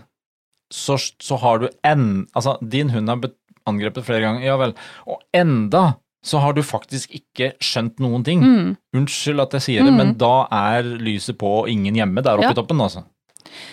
[0.72, 3.36] så, så har du en Altså, din hund har blitt
[3.68, 4.72] angrepet flere ganger, ja vel,
[5.06, 8.42] og enda så har du faktisk ikke skjønt noen ting.
[8.44, 8.72] Mm.
[8.98, 9.96] Unnskyld at jeg sier det, Mm.
[10.02, 12.50] men da er lyset på og ingen hjemme der oppe Ja.
[12.52, 13.04] i toppen, altså.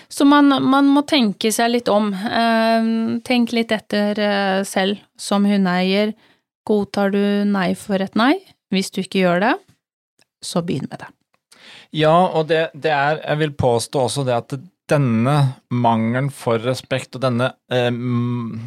[0.09, 2.13] Så man, man må tenke seg litt om.
[2.13, 6.13] Eh, tenk litt etter eh, selv som hundeeier.
[6.65, 8.37] Godtar du nei for et nei?
[8.71, 9.53] Hvis du ikke gjør det,
[10.43, 11.11] så begynn med det.
[11.95, 14.55] Ja, og det, det er Jeg vil påstå også det at
[14.89, 15.35] denne
[15.73, 18.61] mangelen for respekt og denne eh, mm,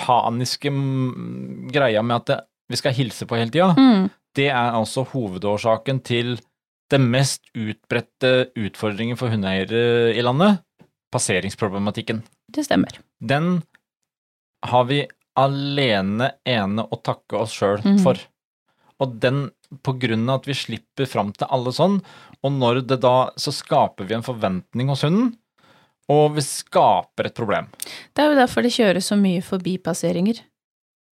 [0.00, 2.38] paniske mm, greia med at det,
[2.70, 4.08] vi skal hilse på hele tida, Mm.
[4.38, 6.36] det er altså hovedårsaken til
[6.90, 10.60] det mest utbredte utfordringen for hundeeiere i landet,
[11.14, 12.22] passeringsproblematikken.
[12.50, 12.96] Det stemmer.
[13.22, 13.62] Den
[14.66, 15.04] har vi
[15.38, 17.98] alene ene å takke oss sjøl Mhm.
[18.02, 18.18] for.
[19.00, 19.50] Og den,
[19.82, 22.02] på grunn av at vi slipper fram til alle sånn,
[22.44, 25.36] og når det da, så skaper vi en forventning hos hunden,
[26.10, 27.68] og vi skaper et problem.
[28.14, 30.42] Det er jo derfor det kjøres så mye forbipasseringer.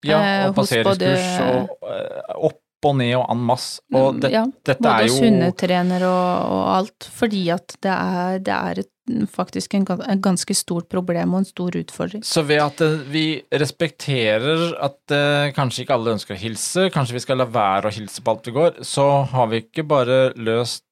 [0.07, 3.81] Ja, Eh, og hos passeringskurs og eh, opp og ned og en masse.
[3.99, 8.39] Og det, ja, dette både er jo hundetrener og, og alt, fordi at det er,
[8.47, 8.93] det er et,
[9.33, 12.23] faktisk en, en ganske stort problem og en stor utfordring.
[12.27, 17.19] Så ved at eh, vi respekterer at eh, kanskje ikke alle ønsker å hilse, kanskje
[17.19, 20.21] vi skal la være å hilse på alt vi går, så har vi ikke bare
[20.39, 20.85] løst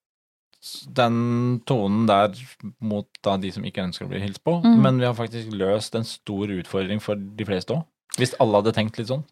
[0.96, 2.34] den tonen der
[2.80, 4.78] mot da de som ikke ønsker å bli hilst på, Mm.
[4.82, 7.84] men vi har faktisk løst en stor utfordring for de fleste òg.
[8.18, 9.24] Hvis alle hadde tenkt litt sånn.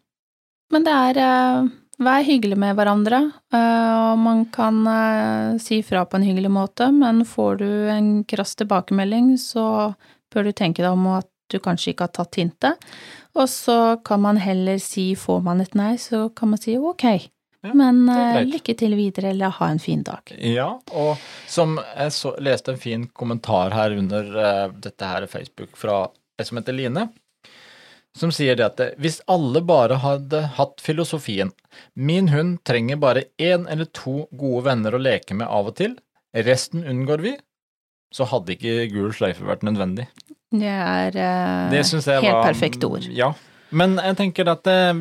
[0.71, 1.67] Men det er uh,
[1.97, 3.21] Vær hyggelig med hverandre,
[3.55, 8.09] Uh, og man kan uh, si fra på en hyggelig måte, men får du en
[8.27, 9.93] krass tilbakemelding, så
[10.33, 12.83] bør du tenke deg om at du kanskje ikke har tatt hintet.
[13.35, 17.29] Og så kan man heller si, får man et nei, så kan man si ok,
[17.65, 18.53] Ja, men det greit.
[18.53, 20.31] lykke til videre, eller ha en fin dag.
[20.37, 25.77] Ja, og som jeg så, leste en fin kommentar her under uh, dette her Facebook
[25.79, 26.05] fra
[26.37, 27.07] en som heter Line,
[28.15, 31.51] som sier det at eh, hvis alle bare hadde hatt filosofien
[31.93, 35.97] min hund trenger bare én eller to gode venner å leke med av og til,
[36.47, 37.33] resten unngår vi,
[38.15, 40.07] så hadde ikke gul sløyfe vært nødvendig.
[40.55, 43.07] Det er uh, Det helt var perfekte ord.
[43.11, 43.33] Ja.
[43.75, 44.93] Men jeg tenker at eh,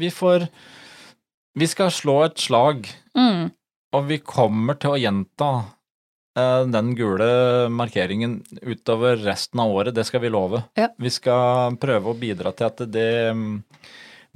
[0.00, 0.48] vi får
[1.58, 3.48] Vi skal slå et slag Mm,
[3.96, 5.46] og vi kommer til å gjenta
[6.38, 7.26] eh, den gule
[7.74, 10.60] markeringen utover resten av året, det skal vi love.
[10.78, 10.86] Ja.
[10.94, 13.56] Vi skal prøve å bidra til at det mm,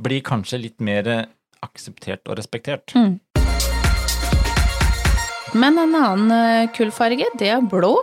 [0.02, 1.06] blir kanskje litt mer
[1.62, 2.96] akseptert og respektert.
[2.98, 3.14] mm.
[5.54, 7.94] Men en annen eh, kullfarge, det er blå.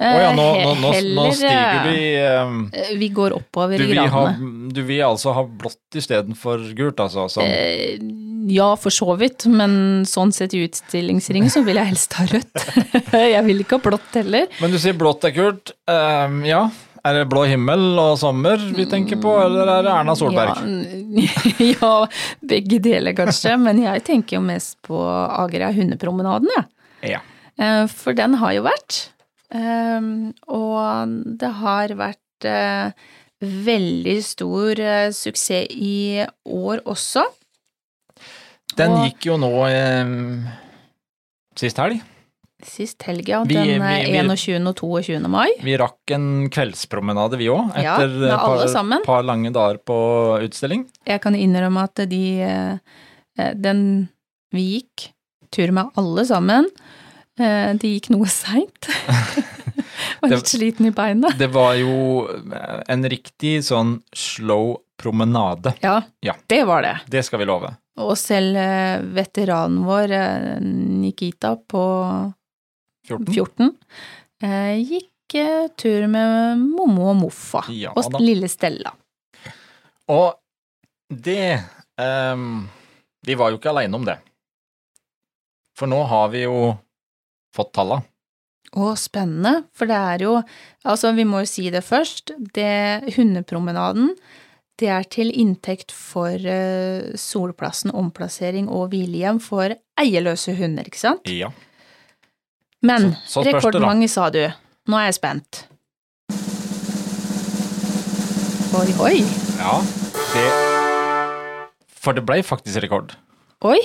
[0.00, 4.70] Å ja, nå, Eh, nå, nå, nå stiger vi eh, Vi går oppover i gradene.
[4.72, 7.26] du vil altså ha blått istedenfor gult, altså?
[7.34, 7.50] Sånn.
[7.50, 7.98] Eh,
[8.50, 12.64] ja, for så vidt, men sånn sett i utstillingsringen så vil jeg helst ha rødt.
[13.34, 14.48] jeg vil ikke ha blått heller.
[14.60, 15.74] Men du sier blått er kult.
[15.90, 16.64] Um, ja.
[17.00, 20.58] Er det blå himmel og sommer vi tenker på, eller er det Erna Solberg?
[21.16, 21.92] Ja, ja,
[22.44, 27.14] begge deler kanskje, men jeg tenker jo mest på Agerøya hundepromenaden, jeg.
[27.14, 27.22] Ja.
[27.56, 28.98] Eh, For den har jo vært.
[29.48, 30.10] Eh,
[30.52, 32.92] Og det har vært eh,
[33.40, 37.24] veldig stor eh, suksess i år også.
[38.78, 40.52] Den Og- gikk jo nå eh,
[41.58, 42.00] sist helg.
[42.62, 43.42] Sist helg, ja.
[43.44, 44.66] Vi- Den eh, vi- vi- 21.
[44.68, 45.28] og 22.
[45.28, 45.48] mai.
[45.62, 49.96] Vi rakk en kveldspromenade, vi òg, etter et ja, par, par lange dager på
[50.44, 50.86] utstilling.
[51.06, 52.78] Jeg kan innrømme at de eh,
[53.56, 54.08] Den
[54.52, 55.12] Vi gikk
[55.50, 56.66] tur med alle sammen.
[57.38, 58.88] De gikk noe seint.
[60.20, 61.30] Var litt sliten i beina.
[61.38, 65.72] Det var jo eh, en riktig sånn slow promenade.
[65.84, 66.34] Ja, Ja.
[66.46, 66.94] det var det.
[67.08, 67.72] Det skal vi love.
[68.00, 71.84] Og selv eh, veteranen vår, eh, Nikita på
[73.08, 73.32] 14.
[73.34, 73.70] 14,
[74.44, 75.08] eh, gikk
[75.78, 77.60] tur med Mommo og Moffa.
[77.70, 78.90] Ja og lille Stella.
[80.10, 80.34] Og
[81.10, 81.60] det
[82.00, 82.64] um,
[83.26, 84.16] Vi var jo ikke aleine om det.
[85.78, 86.72] For nå har vi jo
[87.54, 88.00] fått talla.
[88.74, 90.34] Å, spennende, for det er jo
[90.86, 92.34] Altså, vi må jo si det først.
[92.54, 94.12] Det Hundepromenaden,
[94.80, 99.68] det er til inntekt for eh, Solplassen omplassering og hvilehjem for
[100.00, 101.28] eierløse hunder, ikke sant?
[101.28, 101.50] Ja.
[102.82, 104.46] Men Så- så rekordmange, sa du.
[104.88, 105.66] Nå er jeg spent.
[108.80, 109.16] Oi, oi.
[109.58, 109.80] Ja,
[110.32, 110.46] det
[112.00, 113.12] For det ble faktisk rekord.
[113.68, 113.76] Oi,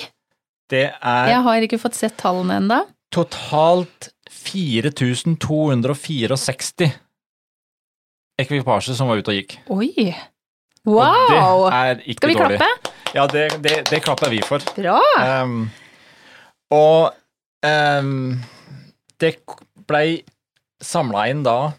[0.71, 2.77] Det er jeg har ikke fått sett tallene enda.
[3.11, 6.93] totalt 4264
[8.39, 9.57] ekvipasjer som var ute og gikk.
[9.69, 10.15] Oi.
[10.85, 11.39] Og det
[11.79, 12.59] er ikke Skal vi dårlig.
[12.59, 12.93] klappe?
[13.15, 14.63] Ja, det, det, det klapper vi for.
[14.75, 14.99] Bra!
[15.43, 15.69] Um,
[16.75, 17.15] og
[17.65, 18.41] um,
[19.21, 19.37] det
[19.87, 20.23] blei
[20.83, 21.73] samla inn da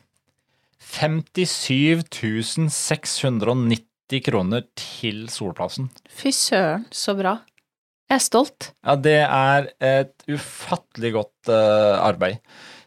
[0.96, 5.90] 57 690 kroner til Solplassen.
[6.08, 7.36] Fy søren, så bra.
[8.06, 8.70] Jeg er stolt.
[8.86, 12.38] Ja, det er et ufattelig godt uh, arbeid.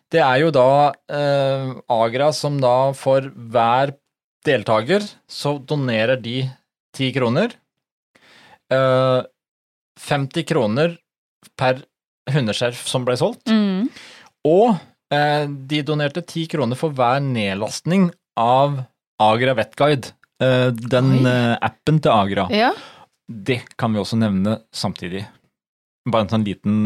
[0.09, 3.91] Det er jo da uh, Agra som da for hver
[4.45, 6.43] deltaker så donerer de
[6.97, 7.53] 10 kroner.
[8.71, 9.21] Eh,
[9.99, 10.95] 50 kroner
[11.59, 11.83] per
[12.31, 13.49] hundeskjerf som ble solgt.
[13.51, 13.89] Mm.
[14.47, 14.77] Og
[15.13, 18.81] eh, de donerte 10 kroner for hver nedlastning av
[19.19, 20.13] Agra Vetguide.
[20.39, 21.25] Eh, den Oi.
[21.27, 22.47] eh, appen til Agra.
[22.53, 22.71] Ja.
[23.29, 25.25] Det kan vi også nevne samtidig.
[26.09, 26.77] Bare en sånn liten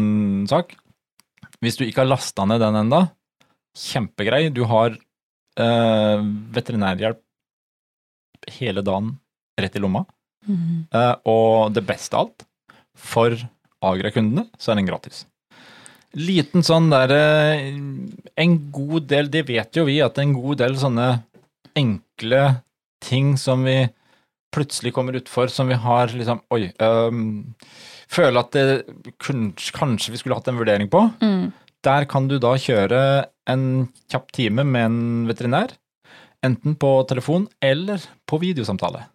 [0.50, 0.74] sak.
[1.62, 3.06] Hvis du ikke har lasta ned den enda,
[3.78, 4.48] kjempegrei.
[4.52, 6.24] Du har eh,
[6.56, 7.23] veterinærhjelp
[8.58, 9.14] hele dagen
[9.60, 10.04] rett i lomma.
[10.48, 10.86] Mm.
[10.92, 12.46] Eh, og det beste av alt,
[12.94, 13.36] for
[13.84, 15.24] Agra-kundene så er den gratis.
[16.14, 17.58] Liten sånn derre
[18.38, 21.08] En god del, det vet jo vi, at en god del sånne
[21.74, 22.42] enkle
[23.02, 23.80] ting som vi
[24.54, 26.68] plutselig kommer utfor, som vi har liksom Oi.
[26.78, 27.54] Um,
[28.10, 31.02] føler at det kanskje vi skulle hatt en vurdering på.
[31.18, 31.50] Mm.
[31.84, 33.00] Der kan du da kjøre
[33.50, 33.64] en
[34.12, 35.74] kjapp time med en veterinær.
[36.44, 39.06] Enten på telefon eller på videosamtale.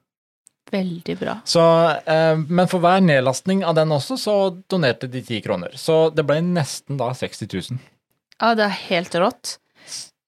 [0.71, 1.37] Veldig bra.
[1.49, 1.61] Så,
[2.05, 4.35] eh, men for hver nedlastning av den også, så
[4.69, 5.73] donerte de ti kroner.
[5.77, 7.79] Så det ble nesten da 60 000.
[8.39, 9.55] Ja, det er helt rått.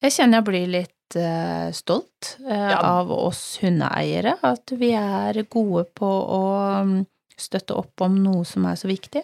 [0.01, 2.79] Jeg kjenner jeg blir litt eh, stolt eh, Ja.
[3.01, 6.41] av oss hundeeiere, at vi er gode på å
[6.89, 6.95] mm,
[7.37, 9.21] støtte opp om noe som er så viktig.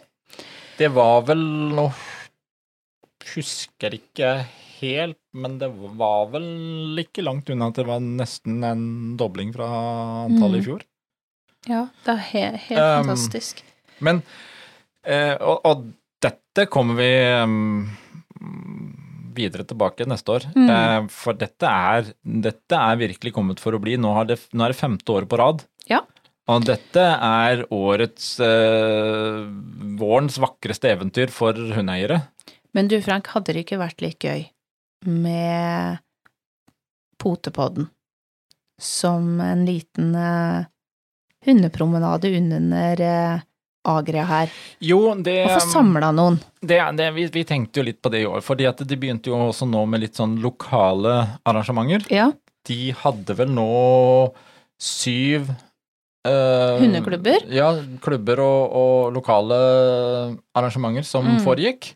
[0.78, 1.42] Det var vel
[1.74, 1.88] Nå
[3.34, 4.30] husker ikke
[4.80, 5.70] helt, men det
[6.00, 8.84] var vel ikke langt unna at det var nesten en
[9.20, 9.68] dobling fra
[10.26, 10.64] antallet Mm.
[10.64, 10.84] i fjor.
[11.68, 13.64] Ja, det er he helt Um, fantastisk.
[14.00, 14.22] Men
[15.04, 15.88] eh, og, og
[16.24, 17.10] dette kommer vi
[17.44, 17.90] um,
[19.38, 20.46] videre tilbake neste år.
[20.56, 20.68] Mm.
[20.70, 23.98] Eh, for dette er, dette er virkelig kommet for å bli.
[24.02, 25.66] Nå, har det, nå er det femte året på rad.
[25.92, 26.02] Ja.
[26.48, 29.42] Og dette er årets eh,
[30.00, 32.22] vårens vakreste eventyr for hundeeiere.
[32.74, 34.46] Men du Frank, hadde det ikke vært litt gøy
[35.06, 35.98] med
[37.22, 37.88] potepodden
[38.82, 40.66] som en liten eh,
[41.46, 43.40] hundepromenade under eh,
[43.88, 44.52] Agria her?
[44.84, 46.40] Jo, det, Og få samla noen.
[46.62, 48.42] det, det vi, vi tenkte jo litt på det i år.
[48.44, 51.14] fordi at de begynte jo også nå med litt sånn lokale
[51.48, 52.06] arrangementer.
[52.14, 52.32] Ja.
[52.68, 53.68] De hadde vel nå
[54.78, 55.48] syv
[56.28, 57.48] eh, Hundeklubber?
[57.50, 57.72] Ja,
[58.04, 59.58] klubber og, og lokale
[60.58, 61.40] arrangementer som Mm.
[61.46, 61.94] foregikk.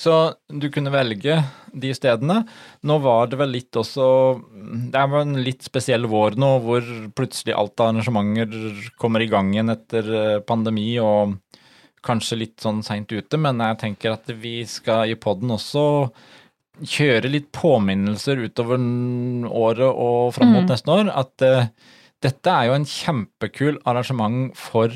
[0.00, 0.14] Så
[0.48, 1.36] du kunne velge
[1.76, 2.40] de stedene.
[2.88, 4.06] Nå var det vel litt også
[4.90, 6.86] Det vel en litt spesiell vår nå, hvor
[7.16, 11.36] plutselig alt av arrangementer kommer i gang igjen etter eh, pandemi og
[12.06, 15.82] kanskje litt sånn seint ute, men jeg tenker at vi skal i poden også
[16.80, 18.80] kjøre litt påminnelser utover
[19.50, 20.70] året og fram mot Mm.
[20.70, 21.10] neste år.
[21.12, 21.68] At uh,
[22.24, 24.88] dette er jo en kjempekul arrangement for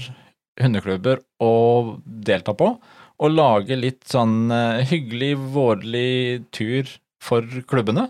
[0.61, 2.79] hundeklubber å delta på.
[3.23, 6.89] Og lage litt sånn eh, hyggelig, vårlig tur
[7.23, 8.09] for klubbene.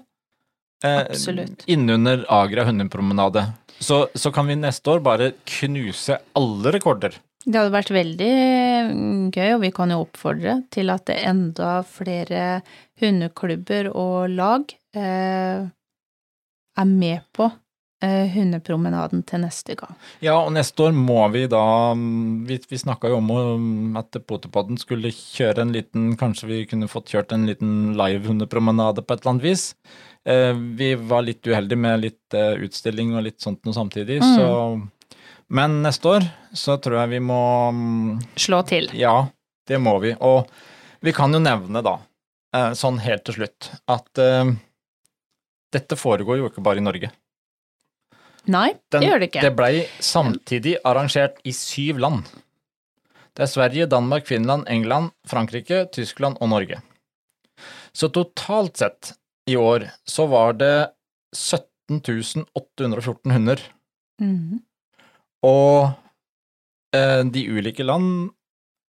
[0.85, 1.67] Eh, Absolutt.
[1.71, 3.47] Innunder Agra hundepromenade.
[3.79, 7.17] Så, så kan vi neste år bare knuse alle rekorder.
[7.45, 8.35] Det hadde vært veldig
[8.95, 12.63] mm, gøy, og vi kan jo oppfordre til at det enda flere
[13.03, 15.67] hundeklubber og lag eh,
[16.81, 17.59] er med på eh,
[18.35, 19.95] hundepromenaden til neste gang.
[20.25, 21.63] Ja, og neste år må vi da
[21.97, 26.59] mm, Vi, vi snakka jo om um, at Potepodden skulle kjøre en liten Kanskje vi
[26.71, 29.65] kunne fått kjørt en liten live-hundepromenade på et eller annet vis.
[30.25, 34.37] Eh, vi var litt uheldige med litt eh, utstilling og litt sånt noe samtidig, Mm.
[34.37, 34.89] så
[35.49, 36.25] Men neste år
[36.57, 37.41] så tror jeg vi må
[37.71, 38.89] mm, Slå til.
[38.97, 39.27] Ja,
[39.69, 40.15] det må vi.
[40.21, 40.49] Og
[41.05, 41.99] vi kan jo nevne, da,
[42.57, 44.55] eh, sånn helt til slutt, at eh,
[45.75, 47.11] dette foregår jo ikke bare i Norge.
[48.51, 49.45] Nei, Den, det gjør det ikke.
[49.45, 49.75] Det blei
[50.05, 52.27] samtidig arrangert i syv land.
[53.35, 56.81] Det er Sverige, Danmark, Finland, England, Frankrike, Tyskland og Norge.
[57.95, 59.15] Så totalt sett
[59.51, 60.91] i år så var det
[61.35, 62.01] 17
[62.55, 63.61] 814 hunder.
[64.21, 64.63] Mhm.
[65.45, 65.91] Og
[66.97, 68.31] eh, de ulike land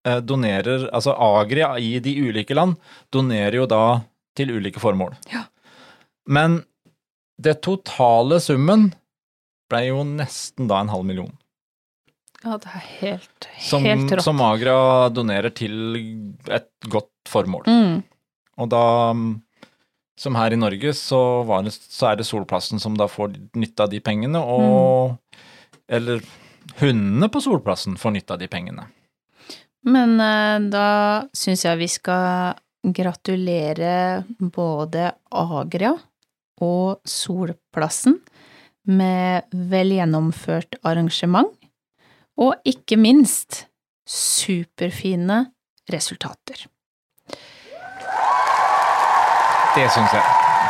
[0.07, 2.77] eh, donerer Altså Agria i de ulike land
[3.11, 4.05] donerer jo da
[4.37, 5.17] til ulike formål.
[5.33, 5.47] Ja.
[6.31, 6.61] Men
[7.43, 8.93] det totale summen
[9.75, 11.33] ble jo nesten da en halv million.
[12.45, 14.25] Ja, det er helt, Som, helt rått.
[14.27, 15.97] som Agra donerer til
[16.53, 17.64] et godt formål.
[17.66, 18.03] Mm.
[18.61, 18.83] Og da,
[19.16, 19.31] mm,
[20.20, 23.87] som her i Norge, så, var det, så er det Solplassen som da får nytte
[23.87, 25.18] av de pengene, og
[25.89, 26.22] Eller
[26.81, 28.87] hundene på Solplassen får nytte av de pengene.
[29.85, 30.89] Men eh, da
[31.37, 32.55] syns jeg vi skal
[32.85, 35.93] gratulere både Agria
[36.64, 38.16] og Solplassen
[38.85, 41.51] med velgjennomført arrangement,
[42.37, 43.64] og ikke minst
[44.09, 45.45] superfine
[45.93, 46.66] resultater.
[49.74, 50.24] Det syns jeg.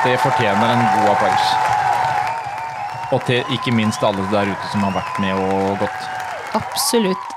[0.05, 1.47] Det fortjener en god applaus.
[3.13, 6.11] Og til ikke minst alle der ute som har vært med og gått.
[6.57, 7.31] Absolutt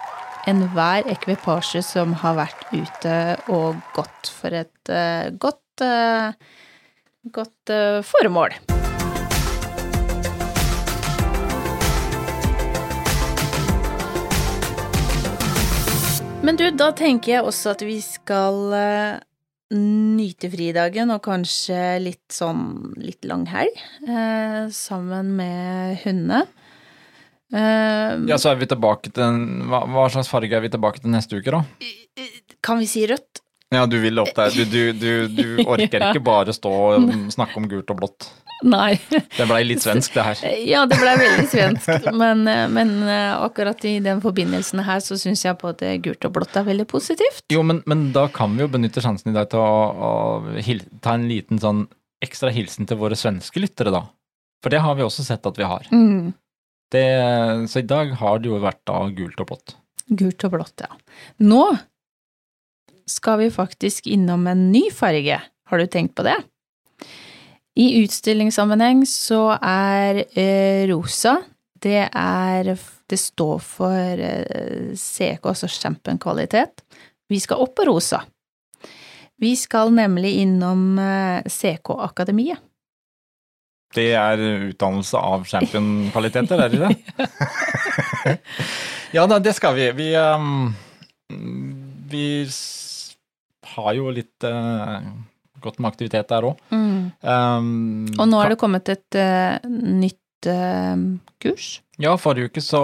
[0.47, 3.17] enhver ekvipasje som har vært ute
[3.51, 6.31] og gått for et uh, godt, uh,
[7.35, 8.55] godt uh, formål.
[16.47, 19.17] Men du, da tenker jeg også at vi skal uh,
[19.75, 23.75] nyte fridagen og kanskje litt sånn litt lang helg
[24.07, 26.45] uh, sammen med hundene.
[27.51, 31.03] Uh, Ja, så er vi tilbake til en, hva, hva slags farge er vi tilbake
[31.03, 31.61] til neste uke, da?
[32.63, 33.43] Kan vi si rødt?
[33.75, 34.53] Ja, du vil opp der.
[34.55, 36.13] Du, du, du, du orker Ja.
[36.13, 38.29] ikke bare stå og snakke om gult og blått.
[38.65, 38.97] Nei.
[39.09, 40.39] Det blei litt svensk, det her.
[40.71, 42.41] Ja, det ble veldig svensk, men,
[42.73, 46.65] men eh, akkurat i den forbindelsen her så syns jeg både gult og blått er
[46.67, 47.43] veldig positivt.
[47.53, 50.57] Jo, men, men da kan vi jo benytte sjansen i dag til å, å
[51.03, 51.85] ta en liten sånn
[52.23, 54.07] ekstra hilsen til våre svenske lyttere, da.
[54.63, 55.85] For det har vi også sett at vi har.
[55.93, 56.33] Mm.
[56.91, 57.05] Det,
[57.69, 59.75] så i dag har det jo vært da gult og blått.
[60.07, 60.89] Gult og blått, ja.
[61.43, 61.63] Nå
[63.07, 65.39] skal vi faktisk innom en ny farge.
[65.67, 66.35] Har du tenkt på det?
[67.77, 71.37] I utstillingssammenheng så er eh, rosa
[71.77, 72.71] det er
[73.07, 75.69] Det står for eh, CK, altså
[76.19, 76.81] kvalitet.
[77.29, 78.23] Vi skal opp på rosa.
[79.39, 82.57] Vi skal nemlig innom eh, CK-akademiet.
[83.95, 84.41] Det er
[84.73, 86.97] utdannelse av championkvaliteter, er det det?
[89.15, 89.87] ja da, det skal vi.
[89.95, 90.73] Vi, um,
[92.11, 92.27] vi
[93.77, 94.99] har jo litt uh,
[95.63, 96.59] godt med aktivitet der òg.
[97.21, 100.95] Um, Og nå er det kommet et uh, nytt uh,
[101.43, 101.77] kurs.
[102.01, 102.81] Ja, forrige uke så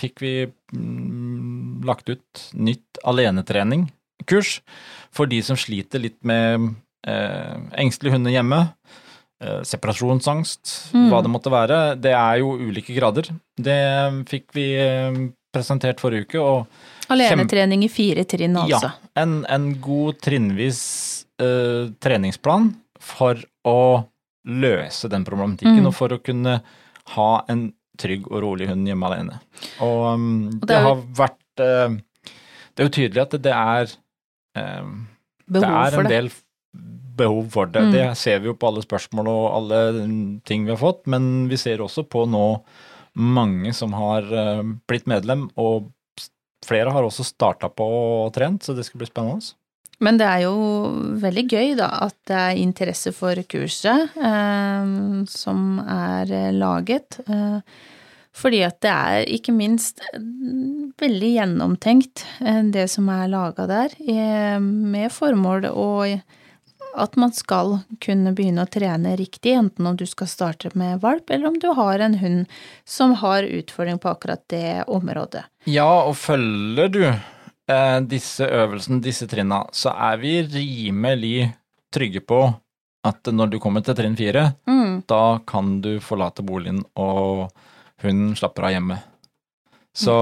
[0.00, 0.32] fikk vi
[0.72, 4.60] mm, lagt ut nytt alenetrening-kurs
[5.14, 6.70] for de som sliter litt med
[7.06, 8.62] eh, engstelige hunder hjemme.
[9.44, 11.10] Eh, separasjonsangst, Mm.
[11.12, 12.00] hva det måtte være.
[12.00, 13.28] Det er jo ulike grader.
[13.60, 13.78] Det
[14.28, 15.20] fikk vi eh,
[15.54, 16.66] presentert forrige uke, og
[17.12, 18.90] Alenetrening i fire trinn, altså.
[18.90, 20.80] ja, en, en god trinnvis
[21.40, 22.72] eh, treningsplan
[23.08, 23.76] for å
[24.48, 25.88] løse den problematikken, Mm.
[25.90, 26.58] og for å kunne
[27.16, 29.40] ha en trygg og rolig hund hjemme alene.
[29.82, 31.96] Og, um, Og det det, er jo- vært uh,
[32.76, 33.88] Det er jo tydelig at det er
[34.54, 35.08] um,
[35.48, 36.14] Behov det er for en det.
[36.14, 36.30] del
[37.18, 37.82] behov for det.
[37.82, 37.92] Mm.
[37.92, 41.56] Det ser vi jo på alle spørsmål og alle ting vi har fått, men vi
[41.58, 42.62] ser også på nå
[43.18, 45.88] mange som har eh, blitt medlem, og
[46.64, 49.50] flere har også starta på og trent, så det skal bli spennende.
[50.04, 50.56] Men det er jo
[51.18, 54.92] veldig gøy, da, at det er interesse for kurset eh,
[55.30, 57.18] som er eh, laget.
[57.26, 57.58] Eh,
[58.38, 60.20] fordi at det er ikke minst eh,
[61.02, 66.20] veldig gjennomtenkt, eh, det som er laga der, eh, med formål og
[66.98, 71.30] at man skal kunne begynne å trene riktig, enten om du skal starte med valp,
[71.30, 72.46] eller om du har en hund
[72.88, 75.44] som har utfordring på akkurat det området.
[75.68, 77.02] Ja, og følger du
[78.08, 81.50] disse øvelsene, disse trinna, så er vi rimelig
[81.92, 82.38] trygge på
[83.04, 85.04] at når du kommer til trinn fire, Mm.
[85.06, 87.50] da kan du forlate boligen, og
[88.02, 88.98] hun slapper av hjemme.
[89.94, 90.14] Så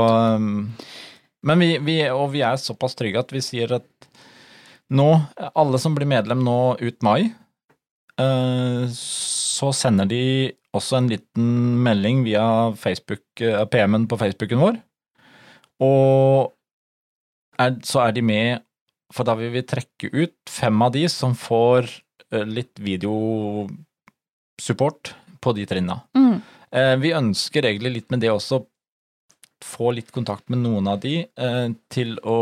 [1.47, 4.09] Men vi, vi, og vi er såpass trygge at vi sier at
[4.91, 5.07] nå,
[5.55, 7.33] alle som blir medlem nå ut mai,
[8.19, 10.23] eh, så sender de
[10.75, 14.81] også en liten melding via Facebook, eh, PM-en på Facebooken vår.
[15.87, 16.53] Og
[17.59, 18.63] er, så er de med,
[19.15, 21.83] for da vil vi trekke ut fem av de som får
[22.33, 26.01] eh, litt videosupport på de trinna.
[26.19, 26.37] Mm.
[26.71, 28.57] Eh, vi ønsker egentlig litt med det også
[29.65, 32.39] få litt kontakt med noen av de eh, til å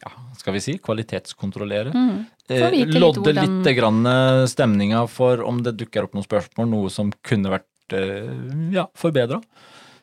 [0.00, 1.90] ja, skal vi si, kvalitetskontrollere.
[1.92, 2.18] Mm.
[2.50, 4.00] Litt lodde litt grann
[4.48, 7.94] stemninga for om det dukker opp noen spørsmål, noe som kunne vært
[8.72, 9.38] ja, forbedra.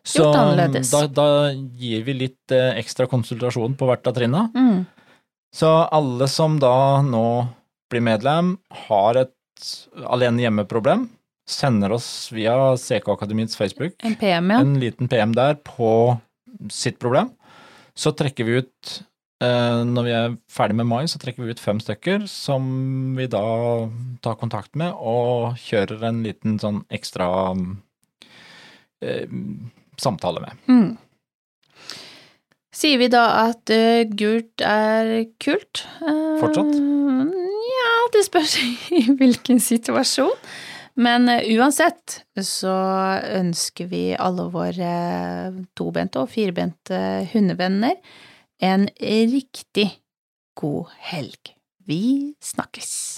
[0.07, 4.45] Så da, da gir vi litt eh, ekstra konsultasjon på hvert av trinna.
[4.55, 4.85] Mm.
[5.55, 7.27] Så alle som da nå
[7.91, 8.55] blir medlem,
[8.87, 9.33] har et
[10.05, 11.07] alene hjemme-problem,
[11.47, 14.59] sender oss via CK Akademiets Facebook En PM, ja.
[14.59, 16.17] en liten PM der på
[16.73, 17.31] sitt problem,
[17.95, 18.91] så trekker vi ut
[19.43, 22.67] eh, når vi er ferdig med mai, så trekker vi ut fem stykker som
[23.17, 23.45] vi da
[24.25, 27.29] tar kontakt med og kjører en liten sånn ekstra
[29.01, 29.31] eh,
[30.01, 30.63] samtale med.
[30.69, 30.95] Mm.
[32.77, 35.83] Sier vi da at uh, gult er kult?
[36.03, 36.75] Uh, Fortsatt?
[36.77, 38.57] Ja, det spørs
[38.99, 40.35] i hvilken situasjon.
[41.01, 42.77] Men uh, uansett så
[43.39, 44.93] ønsker vi alle våre
[45.77, 47.01] tobente og firbente
[47.33, 47.97] hundevenner
[48.61, 49.89] en riktig
[50.57, 51.53] god helg.
[51.87, 53.17] Vi snakkes!